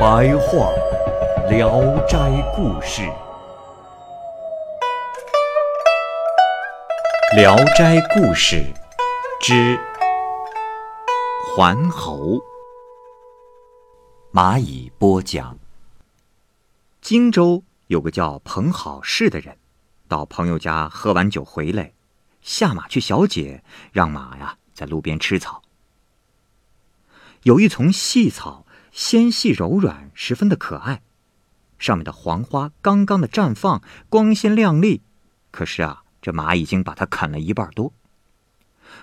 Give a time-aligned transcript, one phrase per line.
[0.00, 0.72] 白话
[1.50, 2.16] 《聊斋
[2.56, 3.02] 故事》。
[7.36, 8.56] 《聊斋故事》
[9.42, 9.78] 之
[11.54, 12.38] 桓侯。
[14.32, 15.58] 蚂蚁播讲。
[17.02, 19.58] 荆州有个叫彭好事的人，
[20.08, 21.92] 到朋友家喝完酒回来，
[22.40, 25.60] 下马去小解，让马呀在路边吃草。
[27.42, 31.02] 有一丛细草，纤细柔软，十分的可爱，
[31.78, 35.02] 上面的黄花刚刚的绽放，光鲜亮丽。
[35.50, 36.02] 可是啊。
[36.22, 37.94] 这马已经把它啃了一半多。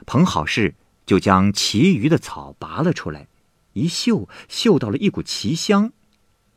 [0.06, 3.28] 彭好事就将其余的草拔了出来，
[3.74, 5.92] 一嗅，嗅到了一股奇香，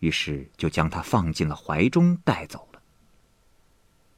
[0.01, 2.83] 于是就将它放进了怀中带走了。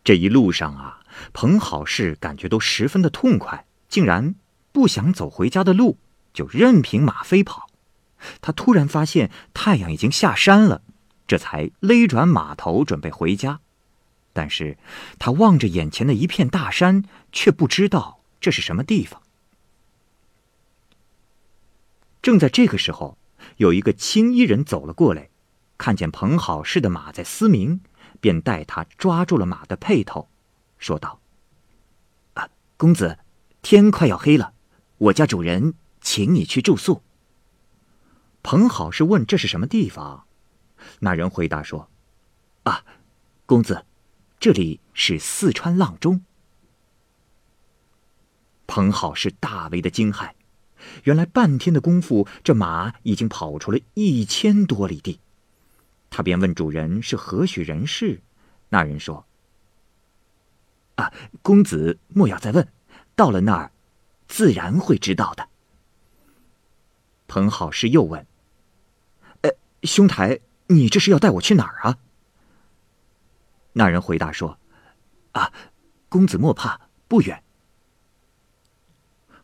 [0.03, 0.99] 这一路上啊，
[1.33, 4.35] 彭好事感觉都十分的痛快，竟然
[4.73, 5.97] 不想走回家的路，
[6.35, 7.71] 就任凭马飞跑。
[8.41, 10.83] 他突然发现太阳已经下山了，
[11.27, 13.61] 这才勒转马头准备回家。
[14.33, 14.79] 但是，
[15.19, 19.21] 他望着眼前的一片大山，却不知道这是什么地方。
[22.23, 23.19] 正在这个时候，
[23.59, 25.29] 有一个青衣人走了过来，
[25.77, 27.81] 看见彭好事的马在嘶鸣，
[28.21, 30.29] 便带他抓住了马的辔头，
[30.79, 31.21] 说道
[32.35, 33.19] ：“啊，公子，
[33.61, 34.55] 天快要黑了，
[34.99, 37.03] 我家主人请你去住宿。”
[38.43, 40.27] 彭好是问：“这是什么地方？”
[41.01, 41.89] 那人回答说
[42.65, 42.85] ：“啊，
[43.47, 43.85] 公子。”
[44.41, 46.25] 这里是四川阆中。
[48.67, 50.33] 彭好是大为的惊骇，
[51.05, 55.21] 原来半天的功夫，这马已经跑出了一千多里地。
[56.11, 58.21] 他便问主人是何许人士，
[58.71, 59.25] 那人说
[60.97, 62.67] ：“啊，公子莫要再问，
[63.15, 63.71] 到了那儿，
[64.27, 65.49] 自然会知道的。”
[67.29, 68.27] 彭好是又问：“，
[69.83, 71.99] 兄台，你这是要带我去哪儿啊？”
[73.75, 74.59] 那人回答说
[75.33, 75.53] ：“啊，
[76.09, 77.43] 公子莫怕，不远。”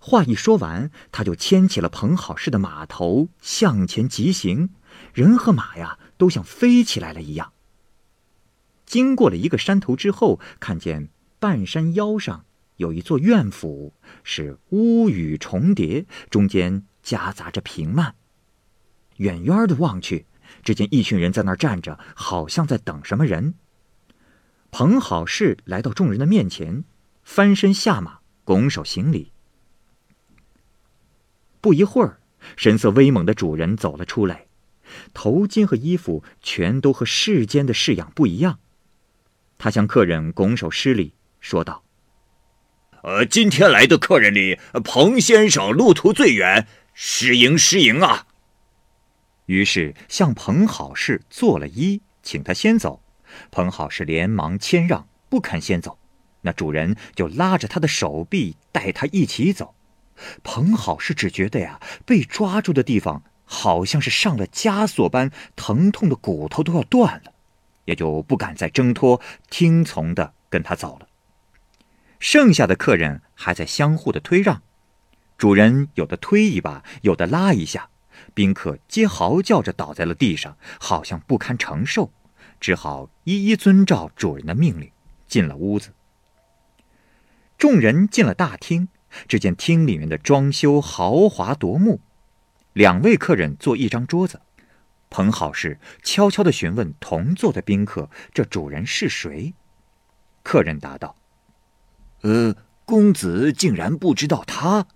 [0.01, 4.71] 话一说完，他就牵起了彭好事的马头向前疾行，
[5.13, 7.53] 人和马呀都像飞起来了一样。
[8.87, 18.15] 经过了一个山头之后，看见半山腰上有一座院府，是屋宇重叠，中间夹杂着平幔。
[19.17, 20.27] 远远的望去，
[20.63, 23.55] 只见一群人在那儿站着，好像在等什么人。
[24.71, 26.85] 彭好事来到众人的面前，
[27.23, 29.33] 翻身下马，拱手行礼。
[31.61, 32.21] 不一会儿，
[32.57, 34.47] 神色威猛的主人走了出来，
[35.15, 38.59] 头巾和衣服全都和世间的式样不一样。
[39.57, 41.83] 他向客人拱手施礼，说道
[43.03, 48.28] ：“呃，今天来的客人里，彭先生路途最远，失迎失迎啊。”
[49.49, 53.03] 于是向彭好事作了揖，请他先走。
[53.51, 55.99] 彭好事连忙谦让，不肯先走。
[56.43, 59.75] 那主人就拉着他的手臂，带他一起走。
[60.43, 67.33] 彭好事只觉得呀，被抓住的地方好像是上了枷锁般，疼痛的骨头都要断了，
[67.87, 71.09] 也就不敢再挣脱，听从的跟他走了。
[72.19, 74.63] 剩下的客人还在相互的推让，
[75.39, 77.89] 主人有的推一把，有的拉一下，
[78.35, 82.13] 宾客皆嚎叫着倒在了地上，好像不堪承受。
[82.61, 84.91] 只好一一遵照主人的命令，
[85.27, 85.93] 进了屋子。
[87.57, 88.89] 众人进了大厅，
[89.27, 92.01] 只见厅里面的装修豪华夺目。
[92.73, 94.41] 两位客人坐一张桌子，
[95.11, 99.55] 彭好事悄悄地询问同座的宾客：“这主人是谁？”
[100.43, 101.17] 客人答道
[102.23, 102.55] ：“呃，
[102.85, 104.87] 公子竟然不知道他？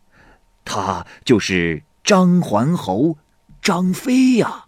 [0.65, 3.19] 他就是张桓侯
[3.61, 4.67] 张飞呀。”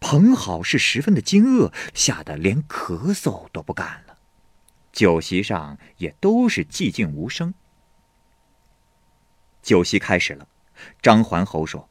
[0.00, 4.16] 彭好是十分的惊愕，吓得连咳嗽都不敢了。
[4.92, 7.52] 酒席上也都是寂静无声。
[9.60, 10.46] 酒席开始了，
[11.02, 11.88] 张桓侯说：“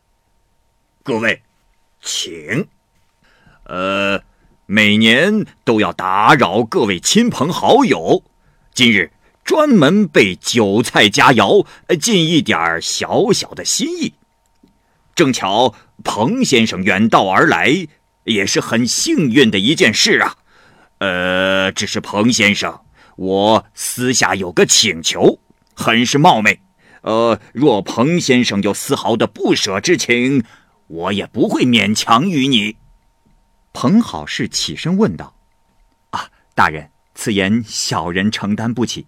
[1.04, 1.44] 各位，
[2.02, 2.70] 请。
[3.66, 4.24] 呃，
[4.66, 8.24] 每年都要打扰各位亲朋好友，
[8.74, 9.12] 今日
[9.48, 11.66] 专门备酒菜佳肴，
[12.02, 14.14] 尽一点小小的心意。
[15.16, 15.74] 正巧
[16.04, 17.88] 彭先生远道而来，
[18.26, 20.36] 也是很幸运的一件事啊。
[20.98, 22.82] 呃，只是彭先生，
[23.16, 25.40] 我私下有个请求，
[25.74, 26.60] 很是冒昧。
[27.04, 30.44] 呃，若彭先生有丝毫的不舍之情，
[30.88, 32.76] 我也不会勉强于你。
[33.72, 35.34] 彭好事起身问道
[36.12, 39.08] ：“啊，大人，此言小人承担不起，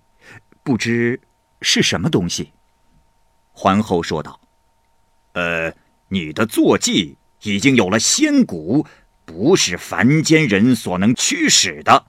[0.69, 1.19] 不知
[1.61, 2.53] 是什么东西？”
[3.51, 4.39] 桓后说道
[5.33, 5.73] ：“呃。”
[6.11, 8.83] 你的坐骑已经有了仙骨，
[9.25, 12.07] 不是凡间人所能驱使的。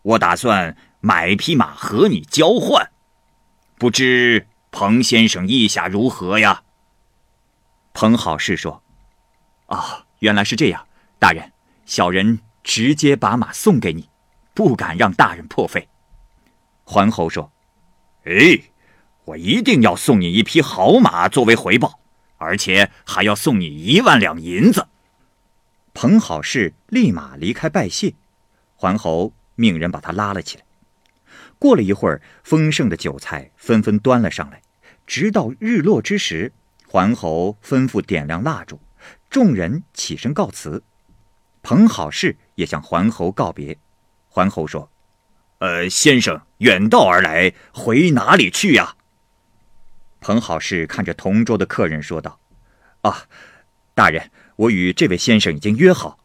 [0.00, 2.90] 我打算买匹马和你交换，
[3.76, 6.62] 不知彭先生意下如何呀？
[7.92, 8.82] 彭好事说
[9.68, 10.86] ：“啊，原来是这样，
[11.18, 11.52] 大人，
[11.84, 14.08] 小人直接把马送给你，
[14.54, 15.86] 不敢让大人破费。”
[16.84, 17.52] 桓侯说
[18.24, 18.62] ：“哎，
[19.24, 21.98] 我一定要送你一匹好马作为回报。”
[22.44, 24.88] 而且还要送你一万两银子。
[25.94, 28.14] 彭好事立马离开拜谢，
[28.74, 30.64] 桓侯命人把他拉了起来。
[31.60, 34.60] 过了一会儿，丰盛的酒菜纷纷端了上来，
[35.06, 36.52] 直到日落之时，
[36.88, 38.80] 桓侯吩咐点亮蜡烛，
[39.30, 40.82] 众人起身告辞。
[41.62, 43.78] 彭好事也向桓侯告别。
[44.28, 44.90] 桓侯说
[45.62, 48.96] ：“呃，先生远道而来，回哪里去呀？”
[50.20, 52.40] 彭好事看着同桌的客人说道
[53.02, 53.28] ：“啊，
[53.94, 56.18] 大人，我与这位先生已经约好，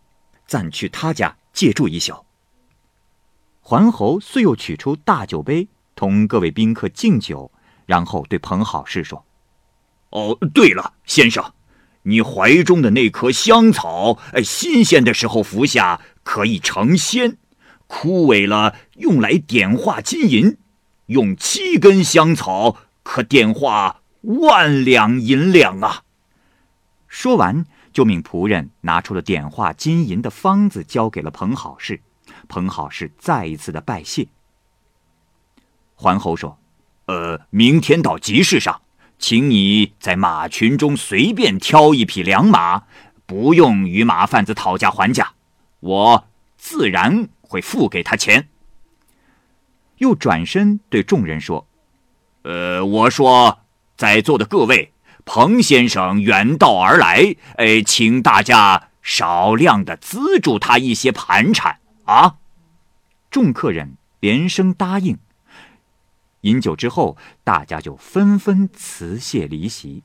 [0.47, 2.25] 暂去他家借住一宿。”
[3.61, 7.51] 桓侯遂又取出大酒杯，同各位宾客敬酒，
[7.85, 9.23] 然后对彭好事说
[10.09, 11.53] ：“哦，对了，先生，
[12.01, 17.33] 你怀中的那棵香草，哎，新鲜的时候服下可以成仙；
[17.87, 20.57] 枯萎了，用来点化金银，
[21.07, 22.77] 用七根香草。”
[23.09, 26.03] 可点化万两银两啊！
[27.07, 32.01] 说完，就命仆人拿出了点化金银的方子，交给了彭好事。
[32.49, 34.27] 彭好事再一次的拜谢。
[35.95, 36.59] 桓侯说
[37.07, 38.81] ：“呃，明天到集市上，
[39.17, 42.83] 请你在马群中随便挑一匹良马，
[43.25, 45.31] 不用与马贩子讨价还价，
[45.79, 48.49] 我自然会付给他钱。”
[49.97, 51.67] 又转身对众人说。
[52.43, 53.59] 呃，我说，
[53.97, 54.93] 在座的各位，
[55.25, 62.37] 彭先生远道而来，哎，请大家少量的资助他一些盘缠啊！
[63.29, 65.17] 众客人连声答应。
[66.41, 70.03] 饮酒之后，大家就纷纷辞谢离席。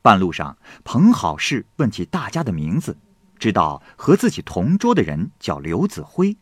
[0.00, 2.96] 半路上，彭好事问起大家的名字，
[3.42, 6.36] 知道和自己同桌的人叫刘子辉。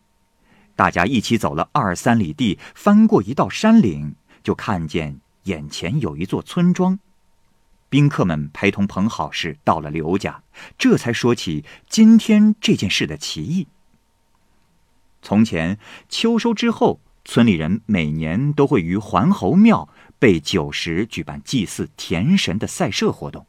[0.77, 4.17] 大家一起走了二三里地，翻过一道山岭。
[4.43, 6.99] 就看见眼前有一座村庄，
[7.89, 10.43] 宾客们陪同彭好事到了刘家，
[10.77, 13.67] 这才说起今天这件事的奇异。
[15.23, 15.79] 从前
[16.11, 19.89] 秋收之后，村里人每年都会于桓侯庙
[20.19, 23.47] 备酒食，举办祭祀田神的赛射活动，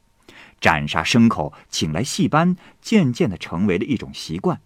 [0.62, 4.62] 斩杀牲口，请来戏班，渐渐的成为了一种习惯。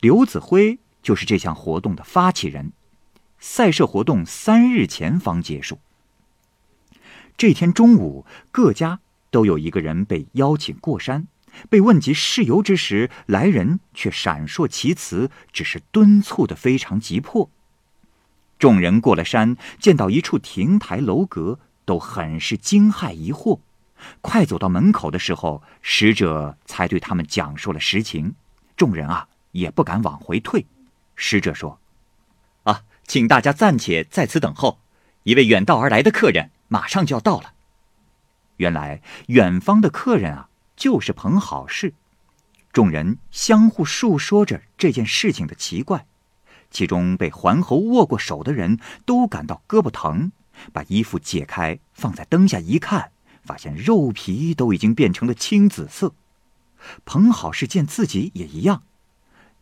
[0.00, 2.72] 刘子辉就是这项活动的发起人。
[3.38, 5.78] 赛事活动三日前方结束。
[7.36, 11.26] 这天中午，各家都有一个人被邀请过山。
[11.70, 17.50] 被问及事由之时，来人却闪烁其词，只是敦促的非常急迫。
[18.58, 23.60] 众人过了山，见到一处亭台楼阁，都很是惊骇疑惑。
[24.20, 28.34] 快走到门口的时候，使者才对他们讲述了实情。
[28.76, 30.66] 众人啊，也不敢往回退。
[31.14, 31.80] 使者说。
[32.64, 34.80] 啊请大家暂且在此等候，
[35.22, 37.54] 一位远道而来的客人马上就要到了。
[38.56, 41.94] 原来远方的客人啊，就是彭好事。
[42.72, 46.06] 众人相互述说着这件事情的奇怪，
[46.70, 50.32] 其中被桓侯握过手的人都感到胳膊疼，
[50.72, 53.12] 把衣服解开放在灯下一看，
[53.46, 56.12] 发现肉皮都已经变成了青紫色。
[57.06, 58.82] 彭好事见自己也一样，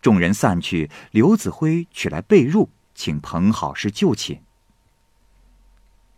[0.01, 2.69] 众人散去，刘子辉取来被褥。
[2.97, 4.41] 请彭好事就寝。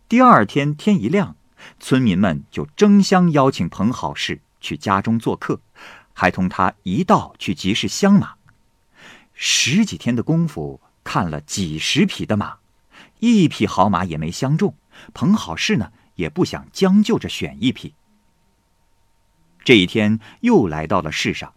[0.07, 1.35] 第二天天一亮，
[1.79, 5.59] 村民们就争相邀请彭好事去家中做客，
[6.13, 8.35] 还同他一道去集市相马。
[9.33, 12.57] 十几天的功夫，看了几十匹的马，
[13.19, 14.75] 一匹好马也没相中。
[15.15, 17.95] 彭好事呢，也不想将就着选一匹。
[19.63, 21.53] 这一天又来到了市上，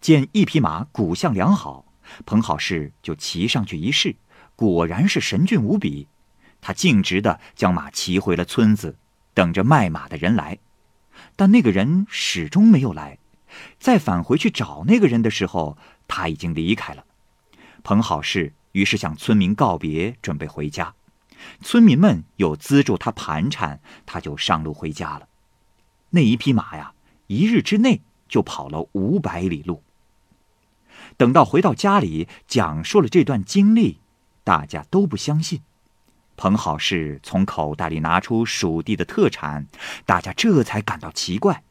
[0.00, 1.84] 见一匹马骨相良好，
[2.24, 4.16] 彭好事就骑上去一试。
[4.56, 6.08] 果然是神俊无比，
[6.60, 8.96] 他径直的将马骑回了村子，
[9.34, 10.58] 等着卖马的人来。
[11.36, 13.18] 但那个人始终没有来。
[13.78, 17.04] 再返回去找那个人的时候，他已经离开了。
[17.82, 20.94] 彭好事于是向村民告别，准备回家。
[21.60, 25.28] 村民们又资助他盘缠，他就上路回家了。
[26.10, 26.92] 那一匹马呀，
[27.26, 29.82] 一日之内就跑了五百里路。
[31.16, 33.98] 等到回到家里，讲述了这段经历，
[34.44, 35.60] 大家都不相信。
[36.36, 39.66] 彭好事从口袋里拿出蜀地的特产，
[40.06, 41.62] 大家这才感到奇怪。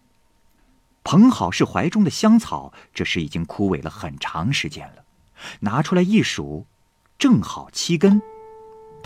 [1.04, 5.06] 彭好事怀中的香草，这时已经枯萎了很长时间了。
[5.62, 6.66] 拿出来一数，
[7.18, 8.22] 正好七根。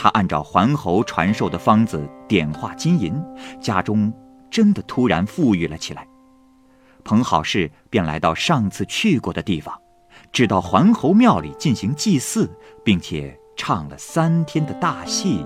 [0.02, 3.24] 他按照桓侯传授的方子点化金银，
[3.60, 4.12] 家中
[4.50, 6.08] 真的突然富裕了起来。
[7.04, 9.80] 彭好事便来到上次去过的地方，
[10.32, 12.50] 只到桓侯庙里进行祭祀，
[12.84, 15.46] 并且唱了三天的大戏，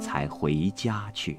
[0.00, 1.38] 才回家去。